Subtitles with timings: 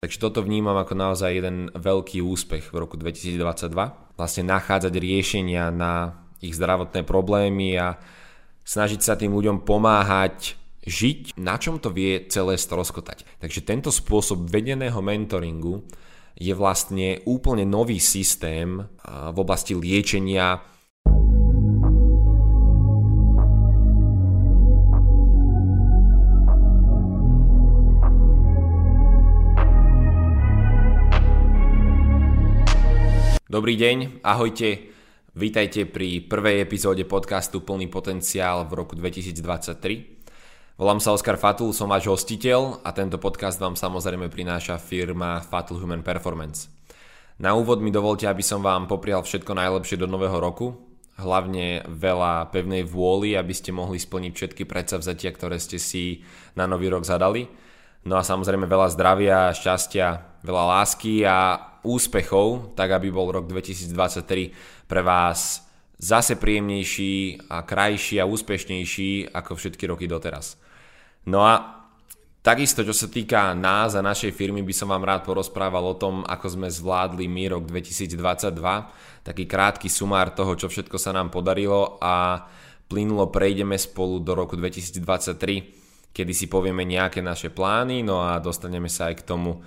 [0.00, 3.68] Takže toto vnímam ako naozaj jeden veľký úspech v roku 2022.
[4.16, 8.00] Vlastne nachádzať riešenia na ich zdravotné problémy a
[8.64, 10.56] snažiť sa tým ľuďom pomáhať
[10.88, 13.28] žiť, na čom to vie celé stroskotať.
[13.44, 15.84] Takže tento spôsob vedeného mentoringu
[16.32, 20.64] je vlastne úplne nový systém v oblasti liečenia
[33.50, 34.94] Dobrý deň, ahojte,
[35.34, 40.78] vítajte pri prvej epizóde podcastu Plný potenciál v roku 2023.
[40.78, 45.82] Volám sa Oskar Fatul, som váš hostiteľ a tento podcast vám samozrejme prináša firma Fatul
[45.82, 46.70] Human Performance.
[47.42, 50.78] Na úvod mi dovolte, aby som vám poprial všetko najlepšie do nového roku,
[51.18, 56.22] hlavne veľa pevnej vôly, aby ste mohli splniť všetky predsavzatia, ktoré ste si
[56.54, 57.50] na nový rok zadali.
[58.06, 64.86] No a samozrejme veľa zdravia, šťastia, veľa lásky a úspechov, tak aby bol rok 2023
[64.86, 65.64] pre vás
[66.00, 70.56] zase príjemnejší a krajší a úspešnejší ako všetky roky doteraz.
[71.28, 71.84] No a
[72.40, 76.24] takisto, čo sa týka nás a našej firmy, by som vám rád porozprával o tom,
[76.24, 78.56] ako sme zvládli my rok 2022,
[79.20, 82.48] taký krátky sumár toho, čo všetko sa nám podarilo a
[82.88, 88.88] plynulo prejdeme spolu do roku 2023, kedy si povieme nejaké naše plány, no a dostaneme
[88.88, 89.60] sa aj k tomu,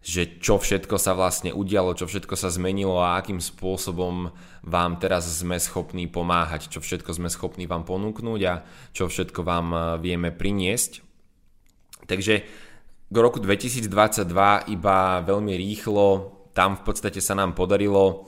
[0.00, 4.32] že čo všetko sa vlastne udialo, čo všetko sa zmenilo a akým spôsobom
[4.64, 8.64] vám teraz sme schopní pomáhať, čo všetko sme schopní vám ponúknuť a
[8.96, 11.04] čo všetko vám e, vieme priniesť.
[12.08, 12.34] Takže
[13.10, 13.90] k roku 2022
[14.72, 18.22] iba veľmi rýchlo, tam v podstate sa nám podarilo,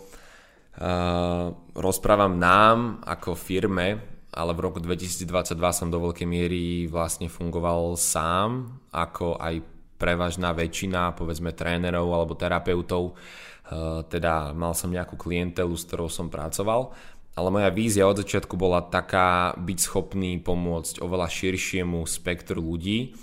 [0.78, 4.02] uh, rozprávam nám ako firme,
[4.34, 9.71] ale v roku 2022 som do veľkej miery vlastne fungoval sám, ako aj
[10.02, 16.26] prevažná väčšina, povedzme trénerov alebo terapeutov, eh, teda mal som nejakú klientelu, s ktorou som
[16.26, 16.90] pracoval,
[17.38, 23.14] ale moja vízia od začiatku bola taká byť schopný pomôcť oveľa širšiemu spektru ľudí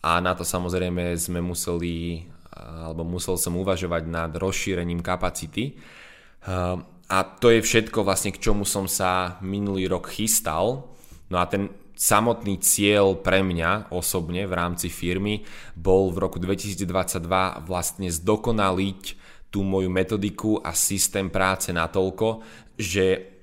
[0.00, 2.24] a na to samozrejme sme museli,
[2.56, 5.76] alebo musel som uvažovať nad rozšírením kapacity.
[5.76, 6.76] Eh,
[7.06, 10.90] a to je všetko vlastne, k čomu som sa minulý rok chystal.
[11.30, 15.42] No a ten samotný cieľ pre mňa osobne v rámci firmy
[15.72, 17.24] bol v roku 2022
[17.64, 19.02] vlastne zdokonaliť
[19.48, 22.44] tú moju metodiku a systém práce natoľko,
[22.76, 23.36] že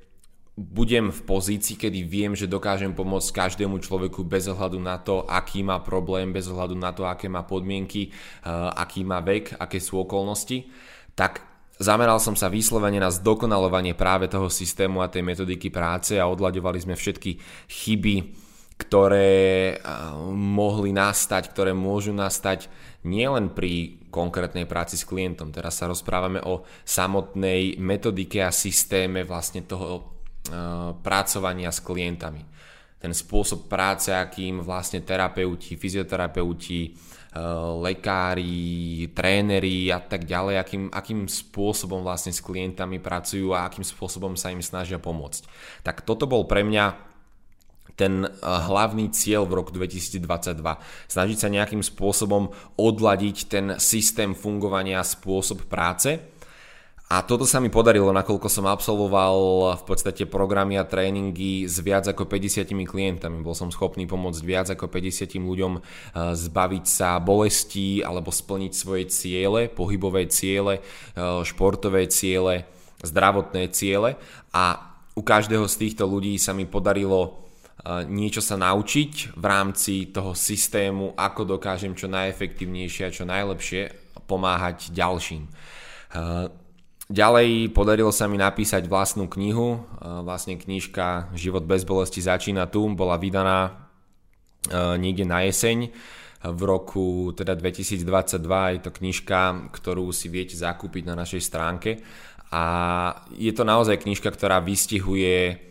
[0.53, 5.65] budem v pozícii, kedy viem, že dokážem pomôcť každému človeku bez ohľadu na to, aký
[5.65, 10.05] má problém, bez ohľadu na to, aké má podmienky, eh, aký má vek, aké sú
[10.05, 10.69] okolnosti,
[11.17, 11.52] tak
[11.83, 16.79] Zameral som sa vyslovene na zdokonalovanie práve toho systému a tej metodiky práce a odľaďovali
[16.79, 17.35] sme všetky
[17.67, 18.15] chyby,
[18.79, 19.75] ktoré
[20.31, 22.71] mohli nastať, ktoré môžu nastať
[23.03, 25.51] nielen pri konkrétnej práci s klientom.
[25.51, 30.07] Teraz sa rozprávame o samotnej metodike a systéme vlastne toho
[31.03, 32.47] pracovania s klientami.
[32.95, 36.95] Ten spôsob práce, akým vlastne terapeuti, fyzioterapeuti,
[37.81, 44.37] lekári, tréneri a tak ďalej, akým, akým spôsobom vlastne s klientami pracujú a akým spôsobom
[44.37, 45.49] sa im snažia pomôcť.
[45.81, 47.13] Tak toto bol pre mňa
[47.95, 50.61] ten eh, hlavný cieľ v roku 2022.
[51.09, 56.32] Snažiť sa nejakým spôsobom odladiť ten systém fungovania spôsob práce
[57.11, 59.35] a toto sa mi podarilo, nakoľko som absolvoval
[59.77, 63.43] v podstate programy a tréningy s viac ako 50 klientami.
[63.43, 65.81] Bol som schopný pomôcť viac ako 50 ľuďom eh,
[66.33, 72.65] zbaviť sa bolestí alebo splniť svoje ciele, pohybové ciele, eh, športové ciele,
[73.03, 74.15] zdravotné ciele.
[74.55, 77.45] A u každého z týchto ľudí sa mi podarilo
[77.83, 83.81] eh, niečo sa naučiť v rámci toho systému, ako dokážem čo najefektívnejšie a čo najlepšie
[84.23, 85.45] pomáhať ďalším.
[87.13, 93.21] Ďalej podarilo sa mi napísať vlastnú knihu, vlastne knižka Život bez bolesti začína tu, bola
[93.21, 93.71] vydaná e,
[94.97, 95.93] niekde na jeseň.
[96.41, 98.01] V roku teda 2022,
[98.49, 102.01] je to knižka, ktorú si viete zakúpiť na našej stránke.
[102.49, 102.63] A
[103.37, 105.61] je to naozaj knižka, ktorá vystihuje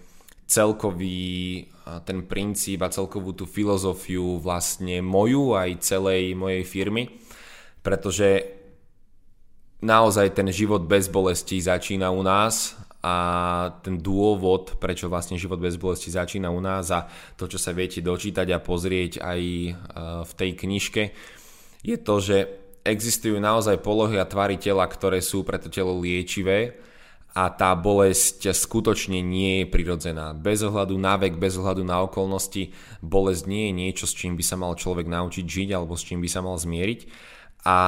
[0.46, 1.66] celkový
[2.06, 7.10] ten princíp a celkovú tú filozofiu vlastne moju aj celej mojej firmy,
[7.82, 8.61] pretože
[9.82, 13.14] naozaj ten život bez bolesti začína u nás a
[13.82, 17.98] ten dôvod, prečo vlastne život bez bolesti začína u nás a to, čo sa viete
[17.98, 19.70] dočítať a pozrieť aj e,
[20.22, 21.02] v tej knižke,
[21.82, 22.36] je to, že
[22.86, 26.78] existujú naozaj polohy a tvary tela, ktoré sú pre to telo liečivé
[27.34, 30.30] a tá bolesť skutočne nie je prirodzená.
[30.36, 32.70] Bez ohľadu na vek, bez ohľadu na okolnosti,
[33.02, 36.22] bolesť nie je niečo, s čím by sa mal človek naučiť žiť alebo s čím
[36.22, 37.00] by sa mal zmieriť.
[37.66, 37.78] A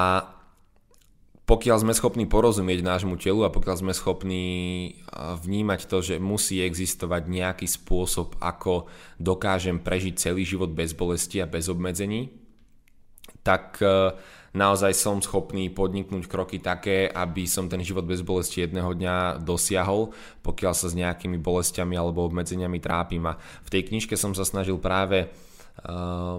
[1.45, 4.45] pokiaľ sme schopní porozumieť nášmu telu a pokiaľ sme schopní
[5.13, 8.89] vnímať to, že musí existovať nejaký spôsob, ako
[9.21, 12.33] dokážem prežiť celý život bez bolesti a bez obmedzení,
[13.45, 14.17] tak e,
[14.57, 20.17] naozaj som schopný podniknúť kroky také, aby som ten život bez bolesti jedného dňa dosiahol,
[20.41, 23.21] pokiaľ sa s nejakými bolestiami alebo obmedzeniami trápim.
[23.29, 25.29] A v tej knižke som sa snažil práve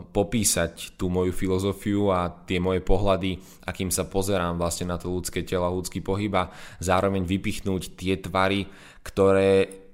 [0.10, 3.38] popísať tú moju filozofiu a tie moje pohľady,
[3.68, 6.50] akým sa pozerám vlastne na to ľudské telo ľudský pohyb a
[6.82, 8.66] zároveň vypichnúť tie tvary,
[9.06, 9.86] ktoré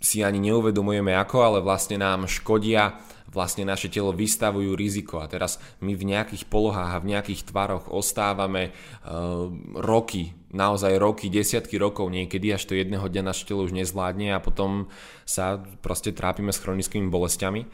[0.00, 5.60] si ani neuvedomujeme ako, ale vlastne nám škodia, vlastne naše telo vystavujú riziko a teraz
[5.84, 12.10] my v nejakých polohách a v nejakých tvaroch ostávame uh, roky, naozaj roky, desiatky rokov
[12.10, 14.90] niekedy, až to jedného dňa naše telo už nezvládne a potom
[15.22, 17.66] sa proste trápime s chronickými bolestiami.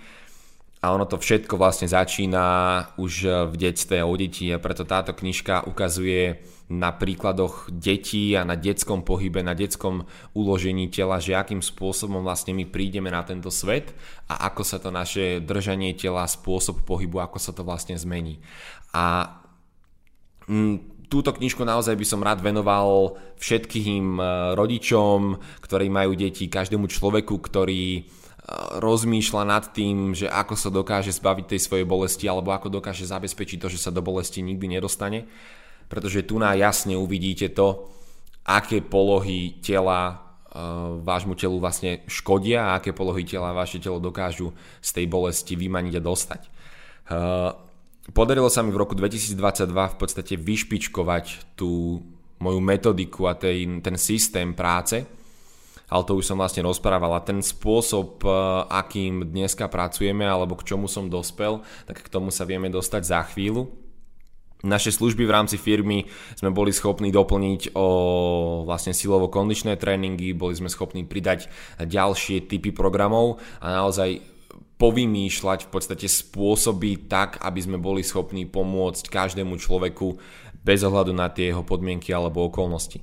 [0.87, 2.47] A ono to všetko vlastne začína
[2.94, 6.38] už v detstve u detí a preto táto knižka ukazuje
[6.71, 12.55] na príkladoch detí a na detskom pohybe, na detskom uložení tela, že akým spôsobom vlastne
[12.55, 13.99] my prídeme na tento svet
[14.31, 18.38] a ako sa to naše držanie tela, spôsob pohybu, ako sa to vlastne zmení.
[18.94, 19.27] A
[20.47, 25.35] mm, túto knižku naozaj by som rád venoval všetkým eh, rodičom,
[25.67, 28.06] ktorí majú deti, každému človeku, ktorý
[28.78, 33.58] rozmýšľa nad tým, že ako sa dokáže zbaviť tej svojej bolesti alebo ako dokáže zabezpečiť
[33.58, 35.26] to, že sa do bolesti nikdy nedostane.
[35.90, 37.90] Pretože tu na jasne uvidíte to,
[38.46, 40.14] aké polohy tela e,
[41.02, 45.94] vášmu telu vlastne škodia a aké polohy tela vaše telo dokážu z tej bolesti vymaniť
[45.99, 46.40] a dostať.
[46.46, 46.49] E,
[48.14, 51.99] podarilo sa mi v roku 2022 v podstate vyšpičkovať tú
[52.38, 55.02] moju metodiku a tej, ten systém práce,
[55.87, 57.15] ale to už som vlastne rozprával.
[57.15, 58.31] A ten spôsob, e,
[58.71, 63.21] akým dneska pracujeme, alebo k čomu som dospel, tak k tomu sa vieme dostať za
[63.31, 63.71] chvíľu.
[64.67, 67.87] Naše služby v rámci firmy sme boli schopní doplniť o
[68.67, 71.47] vlastne silovo-kondičné tréningy, boli sme schopní pridať
[71.79, 74.25] ďalšie typy programov a naozaj
[74.81, 80.21] povymýšľať v podstate spôsoby tak, aby sme boli schopní pomôcť každému človeku
[80.67, 83.00] bez ohľadu na tie jeho podmienky alebo okolnosti.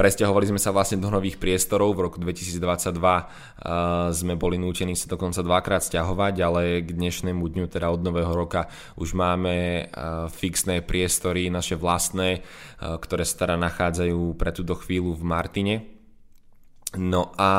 [0.00, 2.56] Presťahovali sme sa vlastne do nových priestorov, v roku 2022
[2.96, 8.32] uh, sme boli nútení sa dokonca dvakrát stiahovať, ale k dnešnému dňu, teda od nového
[8.32, 14.72] roka, už máme uh, fixné priestory, naše vlastné, uh, ktoré sa teda nachádzajú pre túto
[14.80, 15.74] chvíľu v Martine.
[16.96, 17.52] No a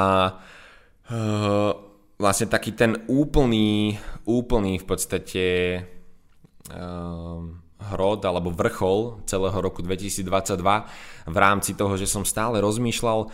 [2.17, 5.45] vlastne taký ten úplný, úplný v podstate
[8.01, 10.25] hrod alebo vrchol celého roku 2022
[11.29, 13.29] v rámci toho, že som stále rozmýšľal,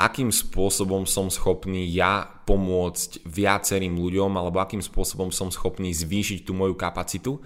[0.00, 6.56] akým spôsobom som schopný ja pomôcť viacerým ľuďom alebo akým spôsobom som schopný zvýšiť tú
[6.56, 7.36] moju kapacitu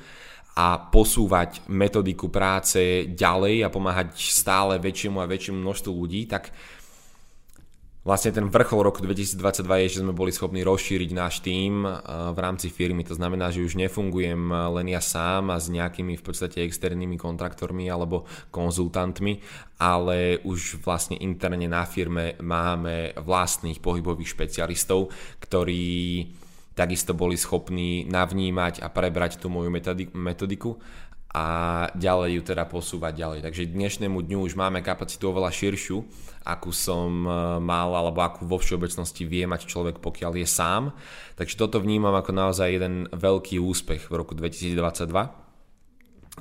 [0.54, 6.54] a posúvať metodiku práce ďalej a pomáhať stále väčšiemu a väčšiemu množstvu ľudí, tak
[8.02, 11.94] Vlastne ten vrchol roku 2022 je, že sme boli schopní rozšíriť náš tím eh,
[12.34, 13.06] v rámci firmy.
[13.06, 17.86] To znamená, že už nefungujem len ja sám a s nejakými v podstate externými kontraktormi
[17.86, 19.38] alebo konzultantmi,
[19.78, 26.26] ale už vlastne interne na firme máme vlastných pohybových špecialistov, ktorí
[26.72, 29.68] takisto boli schopní navnímať a prebrať tú moju
[30.16, 30.80] metodiku
[31.32, 31.44] a
[31.96, 33.40] ďalej ju teda posúvať ďalej.
[33.40, 36.04] Takže dnešnému dňu už máme kapacitu oveľa širšiu,
[36.44, 40.92] akú som e, mal alebo akú vo všeobecnosti vie mať človek, pokiaľ je sám.
[41.40, 44.76] Takže toto vnímam ako naozaj jeden veľký úspech v roku 2022.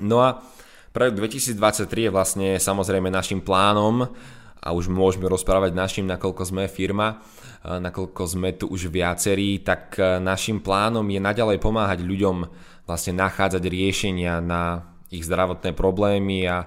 [0.04, 0.44] No a
[0.92, 4.12] pre rok 2023 je vlastne samozrejme našim plánom
[4.60, 7.16] a už môžeme rozprávať našim, nakoľko sme firma,
[7.64, 12.44] e, nakoľko sme tu už viacerí, tak e, našim plánom je naďalej pomáhať ľuďom
[12.86, 16.66] vlastne nachádzať riešenia na ich zdravotné problémy a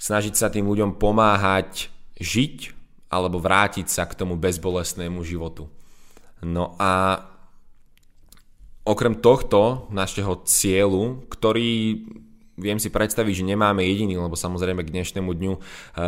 [0.00, 2.72] snažiť sa tým ľuďom pomáhať žiť
[3.12, 5.68] alebo vrátiť sa k tomu bezbolestnému životu.
[6.42, 7.22] No a
[8.86, 12.02] okrem tohto našeho cieľu, ktorý
[12.56, 15.60] viem si predstaviť, že nemáme jediný, lebo samozrejme k dnešnému dňu eh,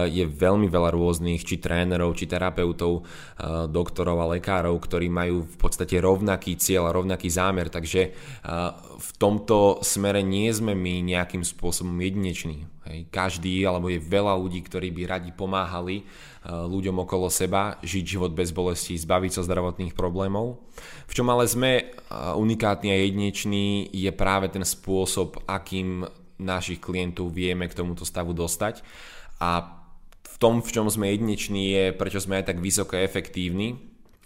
[0.09, 5.57] je veľmi veľa rôznych, či trénerov, či terapeutov, eh, doktorov a lekárov, ktorí majú v
[5.61, 8.13] podstate rovnaký cieľ a rovnaký zámer, takže eh,
[8.99, 12.67] v tomto smere nie sme my nejakým spôsobom jedineční.
[13.13, 16.09] Každý, alebo je veľa ľudí, ktorí by radi pomáhali
[16.49, 20.57] ľuďom okolo seba žiť život bez bolesti, zbaviť sa zdravotných problémov.
[21.05, 21.93] V čom ale sme
[22.33, 28.83] unikátni a jedineční je práve ten spôsob, akým našich klientov vieme k tomuto stavu dostať
[29.43, 29.79] a
[30.23, 33.75] v tom, v čom sme jedineční je, prečo sme aj tak vysoko efektívni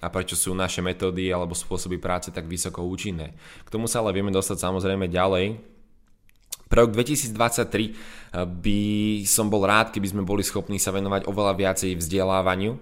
[0.05, 3.33] a prečo sú naše metódy alebo spôsoby práce tak vysoko účinné.
[3.65, 5.73] K tomu sa ale vieme dostať samozrejme ďalej,
[6.73, 8.81] Pre rok 2023 by
[9.29, 12.81] som bol rád, keby sme boli schopní sa venovať oveľa viacej vzdelávaniu.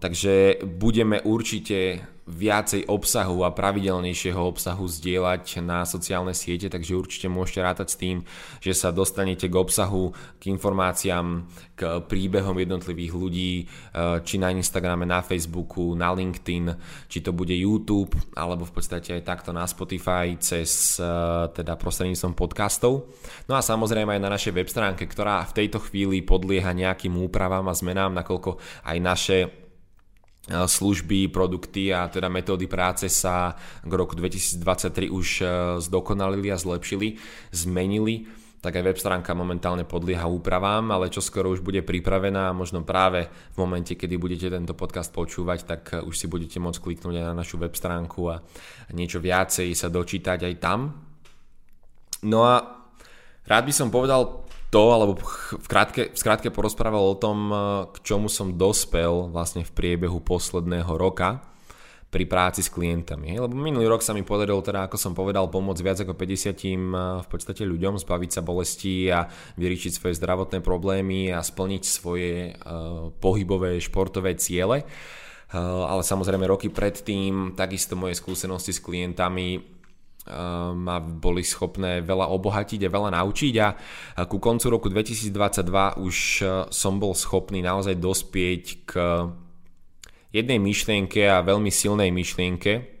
[0.00, 7.62] Takže budeme určite viacej obsahu a pravidelnejšieho obsahu zdieľať na sociálne siete, takže určite môžete
[7.62, 8.16] rátať s tým,
[8.58, 10.10] že sa dostanete k obsahu,
[10.42, 11.46] k informáciám,
[11.78, 13.64] k príbehom jednotlivých ľudí, e,
[14.26, 16.74] či na Instagrame, na Facebooku, na LinkedIn,
[17.06, 21.06] či to bude YouTube, alebo v podstate aj takto na Spotify cez e,
[21.54, 23.06] teda prostredníctvom podcastov.
[23.46, 27.70] No a samozrejme aj na našej web stránke, ktorá v tejto chvíli podlieha nejakým úpravám
[27.70, 29.65] a zmenám, nakoľko aj naše
[30.46, 35.46] služby, produkty a teda metódy práce sa k roku 2023 už e,
[35.82, 37.18] zdokonalili a zlepšili,
[37.50, 38.30] zmenili,
[38.62, 43.26] tak aj web stránka momentálne podlieha úpravám, ale čo skoro už bude pripravená, možno práve
[43.26, 47.26] v momente, kedy budete tento podcast počúvať, tak e, už si budete môcť kliknúť aj
[47.26, 48.38] na našu web stránku a
[48.94, 50.94] niečo viacej sa dočítať aj tam.
[52.22, 52.86] No a
[53.50, 55.18] rád by som povedal to, alebo
[55.54, 57.58] v krátke, v krátke porozprával o tom, eh,
[57.94, 61.42] k čomu som dospel vlastne v priebehu posledného roka
[62.06, 63.36] pri práci s klientami.
[63.36, 67.22] Lebo minulý rok sa mi podarilo, teda ako som povedal, pomôcť viac ako 50 eh,
[67.22, 73.10] v podstate ľuďom zbaviť sa bolesti a vyriešiť svoje zdravotné problémy a splniť svoje uh,
[73.22, 74.82] pohybové športové ciele.
[75.56, 79.75] Ale samozrejme roky predtým, takisto moje skúsenosti s klientami
[80.74, 83.68] ma boli schopné veľa obohatiť a veľa naučiť a
[84.26, 85.30] ku koncu roku 2022
[86.02, 88.92] už e, som bol schopný naozaj dospieť k
[90.34, 92.96] jednej myšlienke a veľmi silnej myšlienke.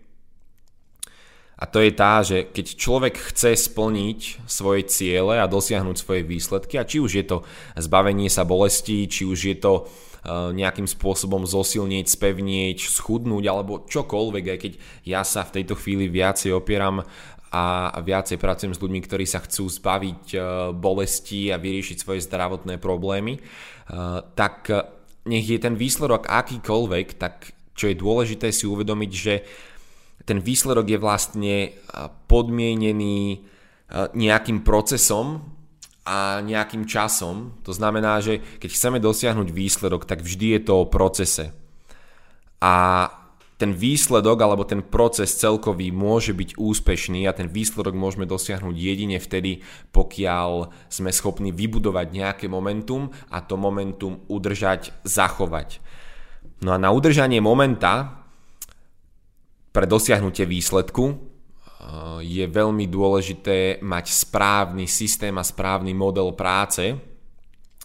[1.56, 6.76] A to je tá, že keď človek chce splniť svoje ciele a dosiahnuť svoje výsledky
[6.76, 7.48] a či už je to
[7.80, 9.88] zbavenie sa bolestí, či už je to
[10.26, 14.72] nejakým spôsobom zosilnieť, spevnieť, schudnúť alebo čokoľvek, aj keď
[15.06, 17.06] ja sa v tejto chvíli viacej opieram
[17.54, 20.42] a viacej pracujem s ľuďmi, ktorí sa chcú zbaviť eh,
[20.74, 23.42] bolesti a vyriešiť svoje zdravotné problémy, eh,
[24.34, 24.66] tak
[25.26, 29.34] nech je ten výsledok akýkoľvek, tak čo je dôležité si uvedomiť, že
[30.26, 31.56] ten výsledok je vlastne
[32.26, 33.46] podmienený
[34.14, 35.55] nejakým procesom,
[36.06, 37.58] a nejakým časom.
[37.66, 41.50] To znamená, že keď chceme dosiahnuť výsledok, tak vždy je to o procese.
[42.62, 43.10] A
[43.56, 49.16] ten výsledok alebo ten proces celkový môže byť úspešný a ten výsledok môžeme dosiahnuť jedine
[49.16, 49.64] vtedy,
[49.96, 55.80] pokiaľ sme schopní vybudovať nejaké momentum a to momentum udržať, zachovať.
[56.60, 58.24] No a na udržanie momenta
[59.72, 61.25] pre dosiahnutie výsledku
[62.24, 66.96] je veľmi dôležité mať správny systém a správny model práce.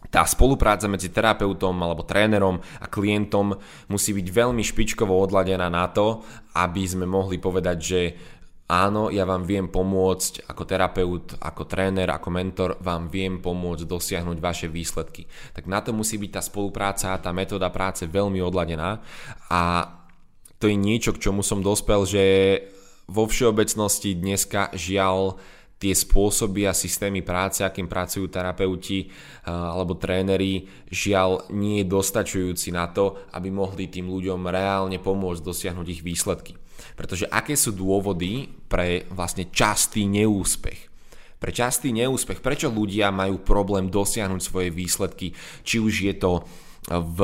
[0.10, 3.54] Tá spolupráca medzi terapeutom alebo trénerom a klientom
[3.92, 6.26] musí byť veľmi špičkovo odladená na to,
[6.58, 8.02] aby sme mohli povedať, že
[8.72, 14.38] áno, ja vám viem pomôcť ako terapeut, ako tréner, ako mentor, vám viem pomôcť dosiahnuť
[14.42, 15.28] vaše výsledky.
[15.54, 19.04] Tak na to musí byť tá spolupráca tá metóda práce veľmi odladená
[19.52, 19.62] a
[20.58, 22.24] to je niečo, k čomu som dospel, že
[23.12, 25.36] vo všeobecnosti dneska žiaľ
[25.82, 29.10] tie spôsoby a systémy práce, akým pracujú terapeuti
[29.50, 35.88] alebo tréneri, žiaľ nie je dostačujúci na to, aby mohli tým ľuďom reálne pomôcť dosiahnuť
[35.90, 36.54] ich výsledky.
[36.94, 40.88] Pretože aké sú dôvody pre vlastne častý neúspech?
[41.42, 45.34] Pre častý neúspech, prečo ľudia majú problém dosiahnuť svoje výsledky,
[45.66, 46.46] či už je to
[46.90, 47.20] v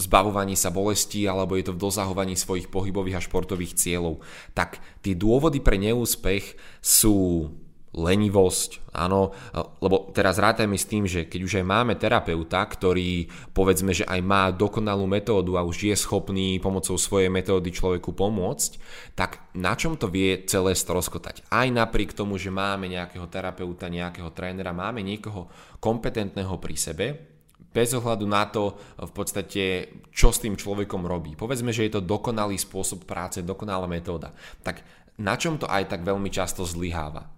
[0.00, 4.24] zbavovaní sa bolesti alebo je to v dosahovaní svojich pohybových a športových cieľov.
[4.56, 7.50] Tak tie dôvody pre neúspech sú
[7.96, 9.32] lenivosť, áno,
[9.80, 13.24] lebo teraz rátajme s tým, že keď už aj máme terapeuta, ktorý
[13.56, 18.70] povedzme, že aj má dokonalú metódu a už je schopný pomocou svojej metódy človeku pomôcť,
[19.16, 21.48] tak na čom to vie celé stroskotať?
[21.48, 25.48] Aj napriek tomu, že máme nejakého terapeuta, nejakého trénera, máme niekoho
[25.80, 27.35] kompetentného pri sebe,
[27.76, 29.62] bez ohľadu na to v podstate,
[30.08, 31.36] čo s tým človekom robí.
[31.36, 34.32] Povedzme, že je to dokonalý spôsob práce, dokonalá metóda.
[34.64, 34.80] Tak
[35.20, 37.28] na čom to aj tak veľmi často zlyháva?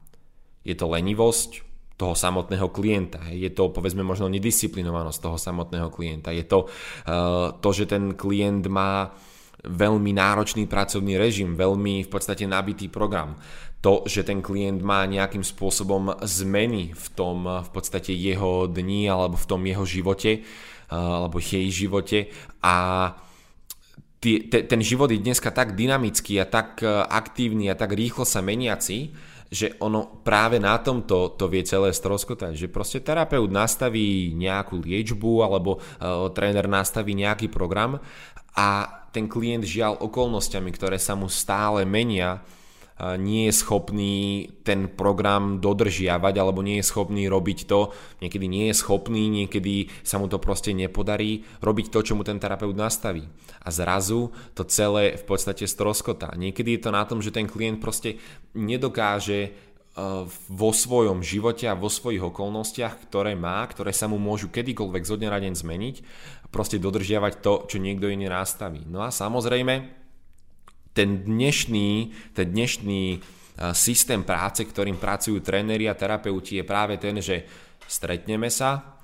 [0.63, 1.67] Je to lenivosť
[1.99, 7.69] toho samotného klienta, je to povedzme možno nedisciplinovanosť toho samotného klienta, je to uh, to,
[7.75, 9.11] že ten klient má
[9.65, 13.35] veľmi náročný pracovný režim, veľmi v podstate nabitý program.
[13.79, 19.39] To, že ten klient má nejakým spôsobom zmeny v tom v podstate jeho dni alebo
[19.39, 20.43] v tom jeho živote
[20.91, 22.75] alebo jej živote a
[24.67, 29.15] ten život je dneska tak dynamický a tak e, aktívny a tak rýchlo sa meniaci,
[29.47, 35.41] že ono práve na tomto to vie celé stroskotať, že proste terapeut nastaví nejakú liečbu
[35.41, 37.97] alebo uh, tréner nastaví nejaký program
[38.53, 42.45] a ten klient žiaľ okolnostiami, ktoré sa mu stále menia,
[42.99, 48.75] nie je schopný ten program dodržiavať alebo nie je schopný robiť to, niekedy nie je
[48.75, 53.23] schopný, niekedy sa mu to proste nepodarí robiť to, čo mu ten terapeut nastaví.
[53.63, 56.35] A zrazu to celé v podstate stroskotá.
[56.35, 58.19] Niekedy je to na tom, že ten klient proste
[58.59, 59.55] nedokáže
[60.49, 65.19] vo svojom živote a vo svojich okolnostiach, ktoré má, ktoré sa mu môžu kedykoľvek zo
[65.19, 65.97] dňa na deň zmeniť,
[66.55, 68.87] proste dodržiavať to, čo niekto iný nastaví.
[68.87, 69.75] No a samozrejme,
[70.95, 73.23] ten dnešný, ten dnešný
[73.75, 77.43] systém práce, ktorým pracujú tréneri a terapeuti je práve ten, že
[77.91, 78.98] stretneme sa,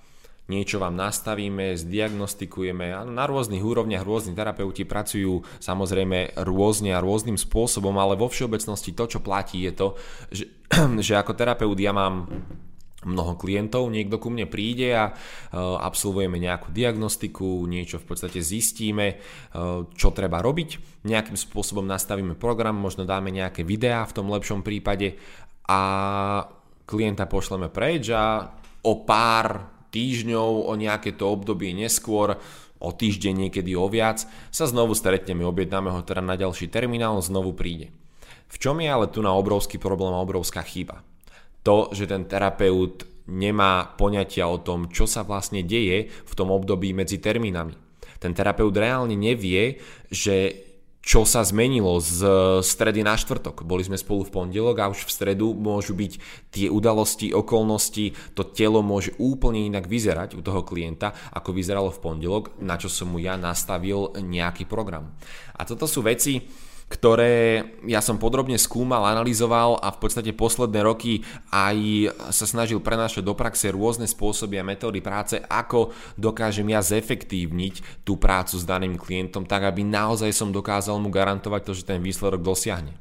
[0.48, 7.40] niečo vám nastavíme, zdiagnostikujeme a na rôznych úrovniach rôzni terapeuti pracujú samozrejme rôzne a rôznym
[7.40, 9.88] spôsobom, ale vo všeobecnosti to, čo platí je to,
[10.28, 10.44] že,
[11.06, 12.28] že ako terapeut ja mám
[13.04, 19.20] mnoho klientov, niekto ku mne príde a uh, absolvujeme nejakú diagnostiku, niečo v podstate zistíme,
[19.20, 24.64] uh, čo treba robiť, nejakým spôsobom nastavíme program, možno dáme nejaké videá v tom lepšom
[24.64, 25.20] prípade
[25.68, 25.80] a
[26.84, 28.48] klienta pošleme preč a
[28.84, 32.42] o pár týždňov, o nejaké to obdobie neskôr,
[32.82, 37.54] o týždeň niekedy o viac, sa znovu stretneme, objednáme ho teda na ďalší terminál, znovu
[37.54, 37.94] príde.
[38.50, 41.06] V čom je ale tu na obrovský problém a obrovská chyba?
[41.64, 46.92] To, že ten terapeut nemá poňatia o tom, čo sa vlastne deje v tom období
[46.92, 47.72] medzi termínami.
[48.20, 49.80] Ten terapeut reálne nevie,
[50.12, 50.52] že
[51.04, 52.25] čo sa zmenilo z
[52.64, 53.62] stredy na štvrtok.
[53.68, 56.12] Boli sme spolu v pondelok a už v stredu môžu byť
[56.49, 62.02] tie udalosti, okolnosti, to telo môže úplne inak vyzerať u toho klienta, ako vyzeralo v
[62.02, 65.12] pondelok, na čo som mu ja nastavil nejaký program.
[65.61, 66.40] A toto sú veci,
[66.94, 71.76] ktoré ja som podrobne skúmal, analyzoval a v podstate posledné roky aj
[72.30, 78.14] sa snažil prenášať do praxe rôzne spôsoby a metódy práce, ako dokážem ja zefektívniť tú
[78.14, 82.46] prácu s daným klientom, tak aby naozaj som dokázal mu garantovať to, že ten výsledok
[82.46, 82.94] dosiahne.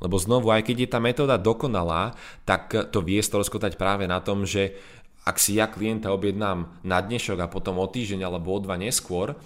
[0.00, 2.16] Lebo znovu, aj keď je tá metóda dokonalá,
[2.48, 4.76] tak to vie stroskotať práve na tom, že
[5.28, 9.36] ak si ja klienta objednám na dnešok a potom o týždeň alebo o dva neskôr,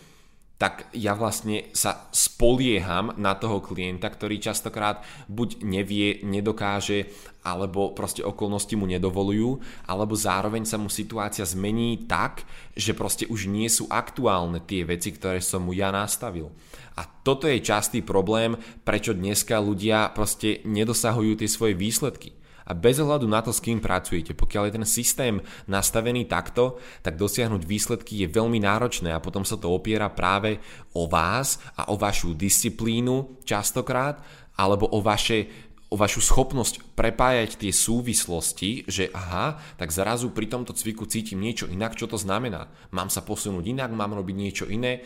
[0.60, 7.08] tak ja vlastne sa spolieham na toho klienta, ktorý častokrát buď nevie, nedokáže,
[7.40, 9.56] alebo proste okolnosti mu nedovolujú,
[9.88, 12.44] alebo zároveň sa mu situácia zmení tak,
[12.76, 16.52] že proste už nie sú aktuálne tie veci, ktoré som mu ja nastavil.
[17.00, 18.52] A toto je častý problém,
[18.84, 22.36] prečo dneska ľudia proste nedosahujú tie svoje výsledky.
[22.70, 25.34] A bez ohľadu na to, s kým pracujete, pokiaľ je ten systém
[25.66, 30.62] nastavený takto, tak dosiahnuť výsledky je veľmi náročné a potom sa to opiera práve
[30.94, 34.22] o vás a o vašu disciplínu častokrát,
[34.54, 35.50] alebo o vaše
[35.90, 41.66] o vašu schopnosť prepájať tie súvislosti, že aha, tak zrazu pri tomto cviku cítim niečo
[41.66, 42.70] inak, čo to znamená.
[42.94, 45.02] Mám sa posunúť inak, mám robiť niečo iné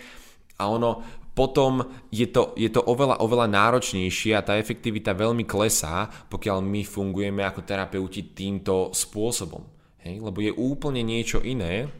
[0.60, 1.82] a ono potom
[2.14, 7.42] je to, je to oveľa, oveľa náročnejšie a tá efektivita veľmi klesá, pokiaľ my fungujeme
[7.42, 9.66] ako terapeuti týmto spôsobom.
[10.06, 10.22] Hej?
[10.22, 11.90] Lebo je úplne niečo iné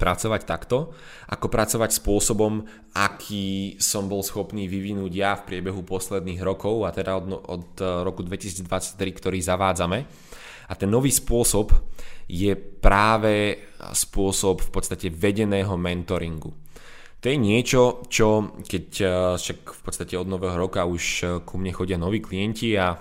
[0.00, 0.96] pracovať takto,
[1.28, 2.64] ako pracovať spôsobom,
[2.96, 7.76] aký som bol schopný vyvinúť ja v priebehu posledných rokov, a teda od, no, od
[8.02, 9.98] roku 2023, ktorý zavádzame.
[10.66, 11.76] A ten nový spôsob
[12.26, 13.60] je práve
[13.92, 16.56] spôsob v podstate vedeného mentoringu.
[17.20, 21.60] To je niečo, čo keď eh, však v podstate od nového roka už eh, ku
[21.60, 22.96] mne chodia noví klienti a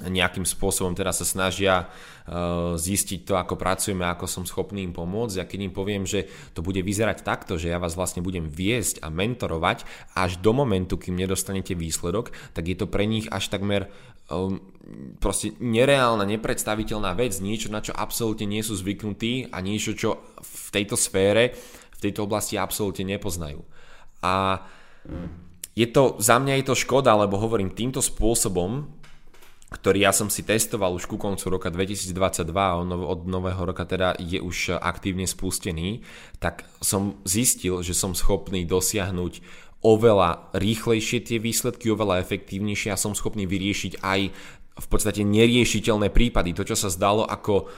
[0.00, 5.36] nejakým spôsobom teda sa snažia eh, zistiť to, ako pracujeme, ako som schopný im pomôcť.
[5.36, 9.04] A keď im poviem, že to bude vyzerať takto, že ja vás vlastne budem viesť
[9.04, 9.84] a mentorovať
[10.16, 13.92] až do momentu, kým nedostanete výsledok, tak je to pre nich až takmer
[14.32, 14.64] um,
[15.20, 20.66] proste nereálna, nepredstaviteľná vec, niečo, na čo absolútne nie sú zvyknutí a niečo, čo v
[20.72, 21.52] tejto sfére
[22.00, 23.60] v tejto oblasti absolútne nepoznajú.
[24.24, 24.64] A
[25.76, 28.88] je to, za mňa je to škoda, lebo hovorím týmto spôsobom,
[29.70, 34.18] ktorý ja som si testoval už ku koncu roka 2022 a od nového roka teda
[34.18, 36.02] je už aktívne spustený,
[36.42, 39.44] tak som zistil, že som schopný dosiahnuť
[39.80, 44.20] oveľa rýchlejšie tie výsledky, oveľa efektívnejšie a som schopný vyriešiť aj
[44.80, 46.50] v podstate neriešiteľné prípady.
[46.56, 47.68] To, čo sa zdalo ako uh,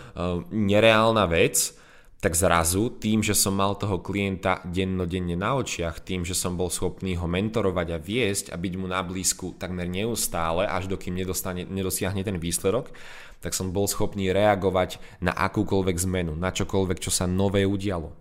[0.49, 1.77] nereálna vec,
[2.23, 6.71] tak zrazu tým, že som mal toho klienta dennodenne na očiach, tým, že som bol
[6.71, 11.67] schopný ho mentorovať a viesť a byť mu na blízku takmer neustále, až dokým nedostane,
[11.67, 12.95] nedosiahne ten výsledok,
[13.43, 18.15] tak som bol schopný reagovať na akúkoľvek zmenu, na čokoľvek, čo sa nové udialo.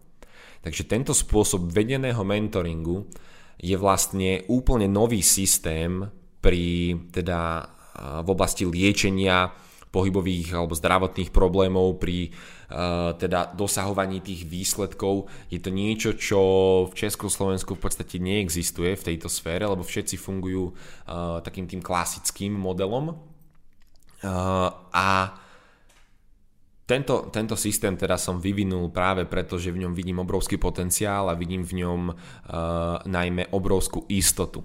[0.65, 3.05] Takže tento spôsob vedeného mentoringu
[3.61, 6.09] je vlastne úplne nový systém
[6.41, 7.69] pri teda
[8.25, 9.53] v oblasti liečenia
[9.93, 12.60] pohybových alebo zdravotných problémov, pri uh,
[13.19, 15.27] teda dosahovaní tých výsledkov.
[15.51, 16.41] Je to niečo, čo
[16.87, 22.55] v Československu v podstate neexistuje v tejto sfére, lebo všetci fungujú uh, takým tým klasickým
[22.55, 23.11] modelom.
[24.21, 25.35] Uh, a
[26.87, 31.39] tento, tento systém teda som vyvinul práve preto, že v ňom vidím obrovský potenciál a
[31.39, 32.15] vidím v ňom uh,
[33.07, 34.63] najmä obrovskú istotu.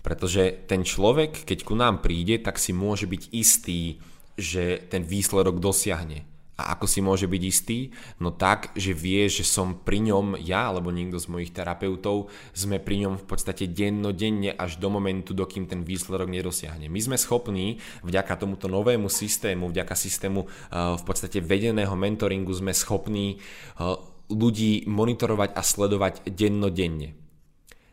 [0.00, 4.00] Pretože ten človek, keď ku nám príde, tak si môže byť istý,
[4.40, 6.29] že ten výsledok dosiahne.
[6.60, 7.88] A ako si môže byť istý?
[8.20, 12.76] No tak, že vie, že som pri ňom, ja alebo niekto z mojich terapeutov, sme
[12.76, 16.92] pri ňom v podstate dennodenne až do momentu, dokým ten výsledok nedosiahne.
[16.92, 22.76] My sme schopní, vďaka tomuto novému systému, vďaka systému uh, v podstate vedeného mentoringu, sme
[22.76, 23.40] schopní
[23.80, 23.96] uh,
[24.28, 27.16] ľudí monitorovať a sledovať dennodenne.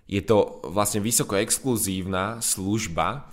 [0.07, 3.27] Je to vlastne vysoko exkluzívna služba,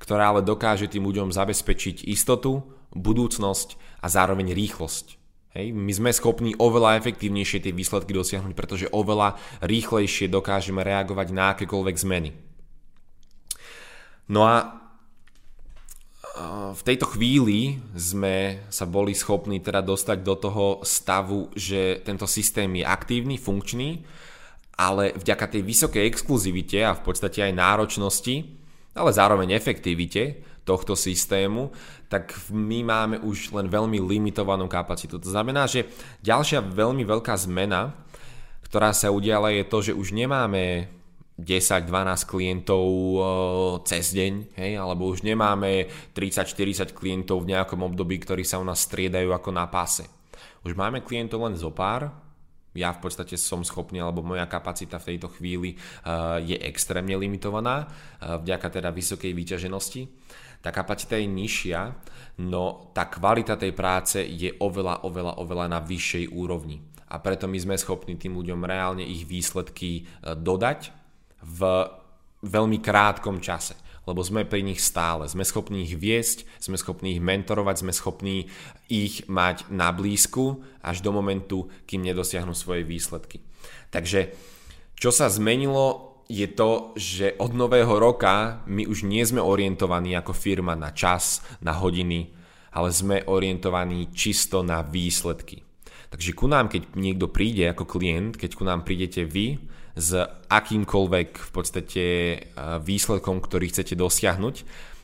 [0.00, 5.20] ktorá ale dokáže tým ľuďom zabezpečiť istotu, budúcnosť a zároveň rýchlosť.
[5.54, 11.54] Hej, my sme schopní oveľa efektívnejšie tie výsledky dosiahnuť, pretože oveľa rýchlejšie dokážeme reagovať na
[11.54, 12.30] akékoľvek zmeny.
[14.26, 14.82] No a
[16.74, 22.82] v tejto chvíli sme sa boli schopní teda dostať do toho stavu, že tento systém
[22.82, 24.02] je aktívny, funkčný
[24.74, 28.34] ale vďaka tej vysokej exkluzivite a v podstate aj náročnosti,
[28.94, 31.70] ale zároveň efektivite tohto systému,
[32.08, 35.20] tak my máme už len veľmi limitovanú kapacitu.
[35.20, 35.88] To znamená, že
[36.24, 37.92] ďalšia veľmi veľká zmena,
[38.64, 40.88] ktorá sa udiala je to, že už nemáme
[41.34, 41.90] 10-12
[42.30, 42.86] klientov
[43.82, 48.86] cez deň, hej, alebo už nemáme 30-40 klientov v nejakom období, ktorí sa u nás
[48.86, 50.06] striedajú ako na páse.
[50.62, 52.24] Už máme klientov len zo pár,
[52.74, 57.86] ja v podstate som schopný, alebo moja kapacita v tejto chvíli uh, je extrémne limitovaná
[57.86, 60.02] uh, vďaka teda vysokej výťaženosti.
[60.64, 61.80] Tá kapacita je nižšia,
[62.40, 66.80] no tá kvalita tej práce je oveľa, oveľa, oveľa na vyššej úrovni.
[67.12, 70.88] A preto my sme schopní tým ľuďom reálne ich výsledky uh, dodať
[71.44, 71.60] v
[72.40, 75.24] veľmi krátkom čase lebo sme pri nich stále.
[75.28, 78.52] Sme schopní ich viesť, sme schopní ich mentorovať, sme schopní
[78.88, 83.40] ich mať na blízku až do momentu, kým nedosiahnu svoje výsledky.
[83.88, 84.36] Takže
[85.00, 90.32] čo sa zmenilo je to, že od nového roka my už nie sme orientovaní ako
[90.32, 92.32] firma na čas, na hodiny,
[92.72, 95.62] ale sme orientovaní čisto na výsledky.
[96.08, 99.58] Takže ku nám, keď niekto príde ako klient, keď ku nám prídete vy,
[99.94, 100.10] s
[100.50, 102.36] akýmkoľvek v podstate e,
[102.82, 104.56] výsledkom, ktorý chcete dosiahnuť,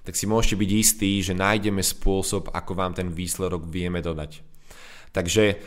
[0.02, 4.42] tak si môžete byť istí, že nájdeme spôsob, ako vám ten výsledok vieme dodať.
[5.14, 5.62] Takže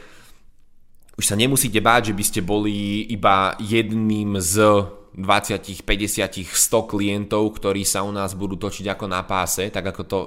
[1.15, 4.83] už sa nemusíte báť, že by ste boli iba jedným z
[5.13, 10.01] 20, 50, 100 klientov, ktorí sa u nás budú točiť ako na páse, tak ako
[10.05, 10.19] to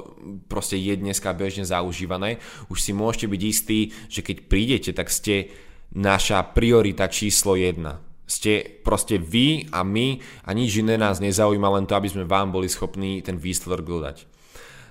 [0.47, 2.39] proste je dneska bežne zaužívané.
[2.71, 5.51] Už si môžete byť istí, že keď prídete, tak ste
[5.95, 11.87] naša priorita číslo 1 ste proste vy a my a nič iné nás nezaujíma, len
[11.87, 14.27] to, aby sme vám boli schopní ten výsledok dodať.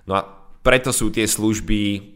[0.08, 0.24] No a
[0.64, 2.15] preto sú tie služby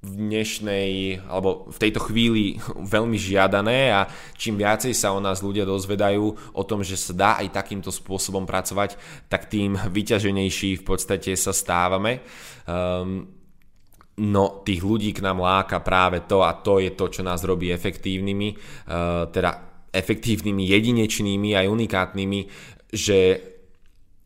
[0.00, 2.56] v dnešnej, alebo v tejto chvíli
[2.96, 7.30] veľmi žiadané a čím viacej sa o nás ľudia dozvedajú o tom, že sa dá
[7.44, 8.96] aj takýmto spôsobom pracovať,
[9.28, 12.24] tak tým vyťaženejší v podstate sa stávame.
[12.64, 13.28] Um,
[14.24, 17.68] no tých ľudí k nám láka práve to a to je to, čo nás robí
[17.68, 19.50] efektívnymi, uh, teda
[19.92, 22.40] efektívnymi, jedinečnými aj unikátnymi,
[22.88, 23.18] že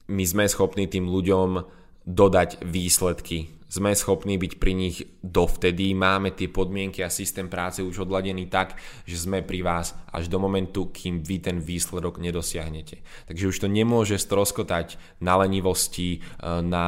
[0.06, 1.64] my sme schopní tým ľuďom
[2.04, 3.54] dodať výsledky.
[3.74, 8.78] Sme schopní byť pri nich dovtedy, máme tie podmienky a systém práce už odladený tak,
[9.02, 13.02] že sme pri vás až do momentu, kým vy ten výsledok nedosiahnete.
[13.26, 14.94] Takže už to nemôže stroskotať
[15.26, 16.22] na lenivosti,
[16.62, 16.87] na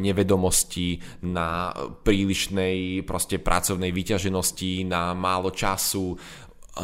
[0.00, 6.16] nevedomosti, na prílišnej proste pracovnej vyťaženosti, na málo času,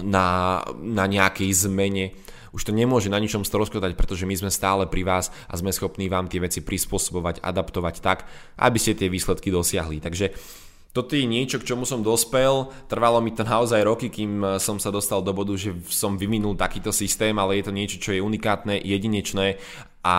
[0.05, 2.13] na, na nejakej zmene.
[2.51, 6.11] Už to nemôže na ničom stroskotať, pretože my sme stále pri vás a sme schopní
[6.11, 8.27] vám tie veci prispôsobovať, adaptovať tak,
[8.59, 10.03] aby ste tie výsledky dosiahli.
[10.03, 10.35] Takže
[10.91, 12.67] toto je niečo, k čomu som dospel.
[12.91, 16.91] Trvalo mi to naozaj roky, kým som sa dostal do bodu, že som vyvinul takýto
[16.91, 19.55] systém, ale je to niečo, čo je unikátne, jedinečné
[20.03, 20.17] a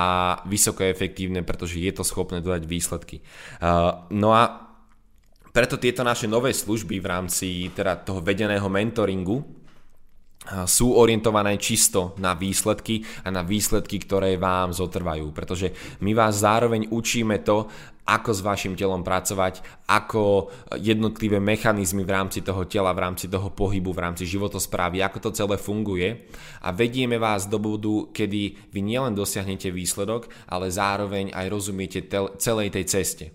[0.48, 3.20] vysoko efektívne, pretože je to schopné dodať výsledky.
[3.60, 4.72] Uh, no a
[5.52, 9.44] preto tieto naše nové služby v rámci teda toho vedeného mentoringu,
[10.66, 15.30] sú orientované čisto na výsledky a na výsledky, ktoré vám zotrvajú.
[15.32, 15.70] Pretože
[16.02, 17.70] my vás zároveň učíme to,
[18.02, 20.50] ako s vašim telom pracovať, ako
[20.82, 25.38] jednotlivé mechanizmy v rámci toho tela, v rámci toho pohybu, v rámci životosprávy, ako to
[25.38, 26.28] celé funguje
[26.66, 32.34] a vedieme vás do bodu, kedy vy nielen dosiahnete výsledok, ale zároveň aj rozumiete tel-
[32.42, 33.26] celej tej ceste.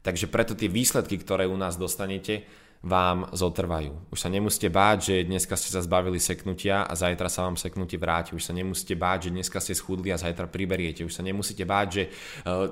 [0.00, 2.48] Takže preto tie výsledky, ktoré u nás dostanete,
[2.82, 4.14] vám zotrvajú.
[4.14, 7.98] Už sa nemusíte báť, že dneska ste sa zbavili seknutia a zajtra sa vám seknutie
[7.98, 8.38] vráti.
[8.38, 11.02] Už sa nemusíte báť, že dneska ste schudli a zajtra priberiete.
[11.02, 12.10] Už sa nemusíte báť, že e,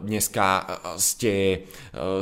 [0.07, 0.65] dneska e,
[1.03, 1.59] ste e,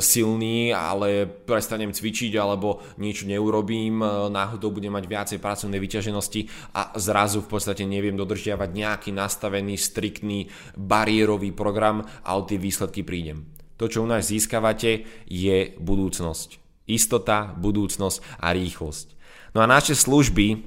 [0.01, 4.01] silní, ale prestanem cvičiť alebo niečo neurobím,
[4.33, 10.49] náhodou budem mať viacej pracovnej vyťaženosti a zrazu v podstate neviem dodržiavať nejaký nastavený, striktný,
[10.73, 13.45] bariérový program a o tie výsledky prídem.
[13.77, 19.17] To, čo u nás získavate, je budúcnosť Istota, budúcnosť a rýchlosť.
[19.57, 20.61] No a naše služby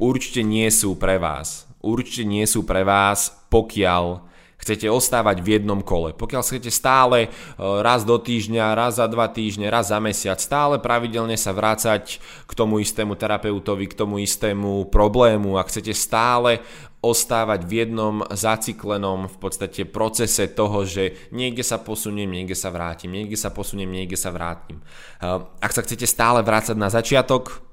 [0.00, 1.68] určite nie sú pre vás.
[1.80, 4.30] Určite nie sú pre vás, pokiaľ
[4.60, 6.12] chcete ostávať v jednom kole.
[6.12, 7.28] Pokiaľ chcete stále e,
[7.58, 12.52] raz do týždňa, raz za dva týždne, raz za mesiac, stále pravidelne sa vrácať k
[12.52, 16.60] tomu istému terapeutovi, k tomu istému problému a chcete stále
[17.00, 23.08] ostávať v jednom zaciklenom v podstate procese toho, že niekde sa posuniem, niekde sa vrátim,
[23.08, 24.84] niekde sa posuniem, niekde sa vrátim.
[25.24, 27.64] Eh, ak sa chcete stále vrácať na začiatok,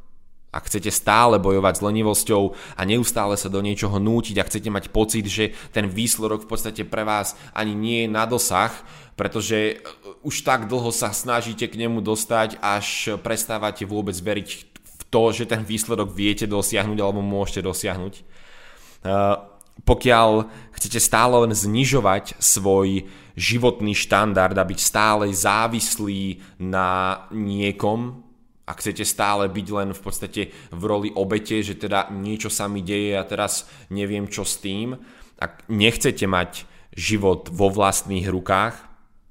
[0.48, 2.44] ak chcete stále bojovať s lenivosťou
[2.80, 6.88] a neustále sa do niečoho nútiť a chcete mať pocit, že ten výsledok v podstate
[6.88, 8.72] pre vás ani nie je na dosah,
[9.20, 9.80] pretože eh,
[10.24, 14.50] už tak dlho sa snažíte k nemu dostať, až prestávate vôbec veriť
[14.88, 18.38] v to, že ten výsledok viete dosiahnuť alebo môžete dosiahnuť
[19.84, 20.30] pokiaľ
[20.74, 23.06] chcete stále len znižovať svoj
[23.38, 28.28] životný štandard a byť stále závislí na niekom,
[28.68, 30.42] a chcete stále byť len v podstate
[30.76, 35.00] v roli obete, že teda niečo sa mi deje a teraz neviem čo s tým,
[35.40, 38.76] ak nechcete mať život vo vlastných rukách,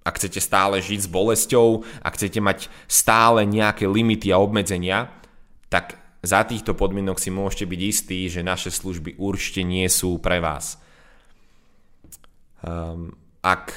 [0.08, 5.12] ak chcete stále žiť s bolesťou, ak chcete mať stále nejaké limity a obmedzenia,
[5.68, 10.40] tak za týchto podmienok si môžete byť istí, že naše služby určite nie sú pre
[10.40, 10.80] vás.
[12.64, 13.72] Um, ak,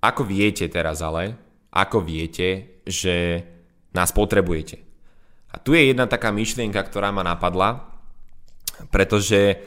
[0.00, 1.36] ako viete teraz ale,
[1.74, 3.44] ako viete, že
[3.92, 4.80] nás potrebujete?
[5.50, 7.90] A tu je jedna taká myšlienka, ktorá ma napadla,
[8.88, 9.60] pretože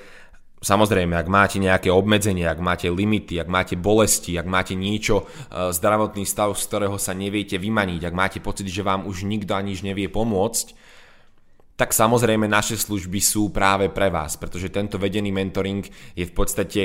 [0.63, 5.75] Samozrejme, ak máte nejaké obmedzenie, ak máte limity, ak máte bolesti, ak máte niečo, e,
[5.75, 9.83] zdravotný stav, z ktorého sa neviete vymaniť, ak máte pocit, že vám už nikto aniž
[9.83, 10.71] nevie pomôcť,
[11.73, 15.81] tak samozrejme naše služby sú práve pre vás, pretože tento vedený mentoring
[16.13, 16.81] je v podstate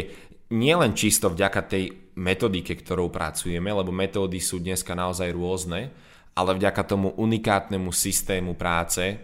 [0.49, 1.85] nielen čisto vďaka tej
[2.17, 5.93] metodike, ktorou pracujeme, lebo metódy sú dneska naozaj rôzne,
[6.33, 9.21] ale vďaka tomu unikátnemu systému práce,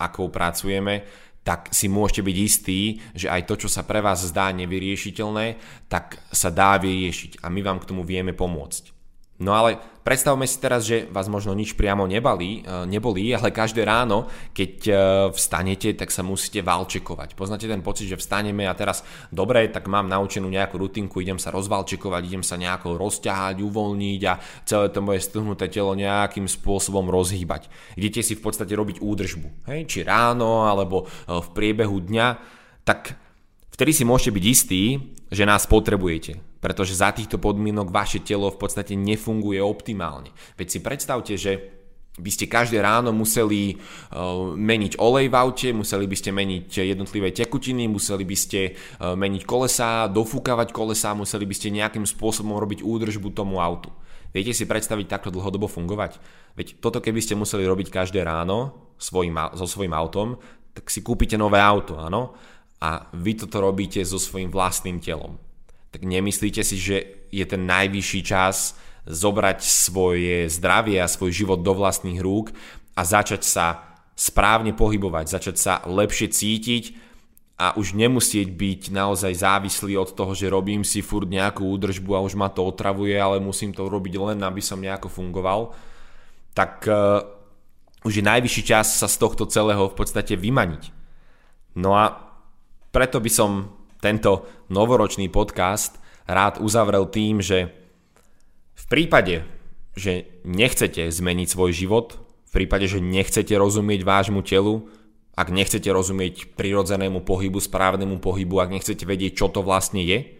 [0.00, 1.06] akou pracujeme,
[1.44, 2.80] tak si môžete byť istí,
[3.12, 5.60] že aj to, čo sa pre vás zdá nevyriešiteľné,
[5.92, 8.90] tak sa dá vyriešiť a my vám k tomu vieme pomôcť.
[9.44, 13.82] No ale predstavme si teraz, že vás možno nič priamo nebalí, e, nebolí, ale každé
[13.88, 14.92] ráno, keď e,
[15.32, 17.32] vstanete, tak sa musíte valčekovať.
[17.32, 19.00] Poznáte ten pocit, že vstaneme a teraz,
[19.32, 24.34] dobre, tak mám naučenú nejakú rutinku, idem sa rozvalčekovať, idem sa nejako rozťahať, uvoľniť a
[24.68, 27.72] celé to moje stuhnuté telo nejakým spôsobom rozhýbať.
[27.96, 29.88] Idete si v podstate robiť údržbu, hej?
[29.88, 32.26] či ráno, alebo e, v priebehu dňa,
[32.84, 33.16] tak
[33.72, 34.82] vtedy si môžete byť istí,
[35.32, 40.32] že nás potrebujete, pretože za týchto podmienok vaše telo v podstate nefunguje optimálne.
[40.56, 41.52] Veď si predstavte, že
[42.16, 47.36] by ste každé ráno museli uh, meniť olej v aute, museli by ste meniť jednotlivé
[47.36, 52.80] tekutiny, museli by ste uh, meniť kolesá, dofúkavať kolesá, museli by ste nejakým spôsobom robiť
[52.80, 53.92] údržbu tomu autu.
[54.32, 56.16] Viete si predstaviť takto dlhodobo fungovať?
[56.56, 60.40] Veď toto keby ste museli robiť každé ráno svojim, so svojím autom,
[60.72, 62.34] tak si kúpite nové auto, áno?
[62.84, 65.40] a vy toto robíte so svojím vlastným telom.
[65.94, 66.96] Tak nemyslíte si, že
[67.30, 68.74] je ten najvyšší čas
[69.06, 72.50] zobrať svoje zdravie a svoj život do vlastných rúk
[72.98, 76.84] a začať sa správne pohybovať, začať sa lepšie cítiť
[77.54, 82.24] a už nemusieť byť naozaj závislý od toho, že robím si furt nejakú údržbu a
[82.26, 85.70] už ma to otravuje, ale musím to robiť len, aby som nejako fungoval,
[86.58, 87.22] tak uh,
[88.02, 90.90] už je najvyšší čas sa z tohto celého v podstate vymaniť.
[91.78, 92.18] No a
[92.90, 93.70] preto by som
[94.04, 95.96] tento novoročný podcast
[96.28, 97.72] rád uzavrel tým, že
[98.76, 99.48] v prípade,
[99.96, 104.92] že nechcete zmeniť svoj život, v prípade, že nechcete rozumieť vášmu telu,
[105.34, 110.36] ak nechcete rozumieť prirodzenému pohybu, správnemu pohybu, ak nechcete vedieť, čo to vlastne je,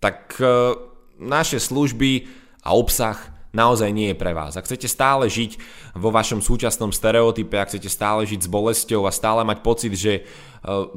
[0.00, 0.78] tak e,
[1.20, 2.30] naše služby
[2.64, 3.18] a obsah
[3.52, 4.56] naozaj nie je pre vás.
[4.56, 5.60] Ak chcete stále žiť
[5.94, 10.12] vo vašom súčasnom stereotype, ak chcete stále žiť s bolesťou a stále mať pocit, že
[10.18, 10.22] e,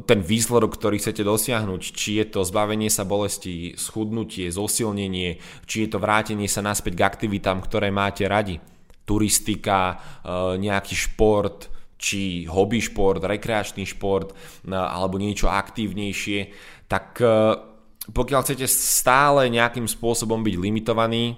[0.08, 5.38] ten výsledok, ktorý chcete dosiahnuť, či je to zbavenie sa bolesti, schudnutie, zosilnenie,
[5.68, 8.58] či je to vrátenie sa naspäť k aktivitám, ktoré máte radi,
[9.04, 9.96] turistika, e,
[10.58, 14.36] nejaký šport, či hobby šport, rekreačný šport e,
[14.72, 17.18] alebo niečo aktívnejšie, tak
[18.06, 21.34] pokiaľ chcete stále nejakým spôsobom byť limitovaní,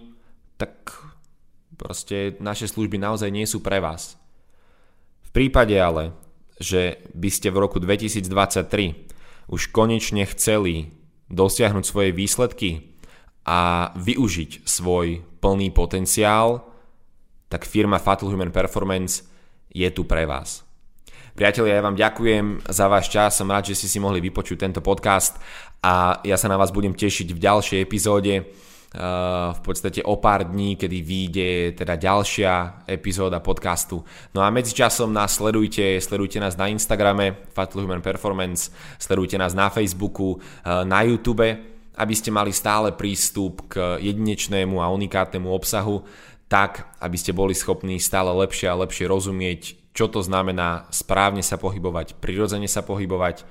[0.59, 0.91] tak
[1.77, 4.17] Proste naše služby naozaj nie sú pre vás.
[5.25, 6.17] V prípade ale,
[6.57, 8.25] že by ste v roku 2023
[9.47, 10.91] už konečne chceli
[11.29, 12.97] dosiahnuť svoje výsledky
[13.47, 16.65] a využiť svoj plný potenciál,
[17.47, 19.23] tak firma Fatal Human Performance
[19.71, 20.67] je tu pre vás.
[21.37, 24.81] Priatelia, ja vám ďakujem za váš čas, som rád, že ste si mohli vypočuť tento
[24.81, 25.37] podcast
[25.85, 28.41] a ja sa na vás budem tešiť v ďalšej epizóde
[29.53, 33.99] v podstate o pár dní, kedy vyjde teda ďalšia epizóda podcastu.
[34.31, 39.67] No a medzičasom nás sledujte, sledujte nás na Instagrame Fatal Human Performance, sledujte nás na
[39.67, 41.45] Facebooku, na YouTube,
[41.97, 46.07] aby ste mali stále prístup k jedinečnému a unikátnemu obsahu,
[46.47, 51.59] tak aby ste boli schopní stále lepšie a lepšie rozumieť, čo to znamená správne sa
[51.59, 53.43] pohybovať, prirodzene sa pohybovať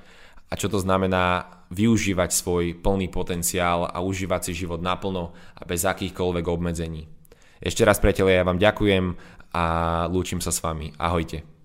[0.47, 5.83] a čo to znamená využívať svoj plný potenciál a užívať si život naplno a bez
[5.83, 7.09] akýchkoľvek obmedzení.
[7.57, 9.17] Ešte raz priatelia, ja vám ďakujem
[9.51, 9.63] a
[10.07, 10.93] lúčim sa s vami.
[11.01, 11.56] Ahojte.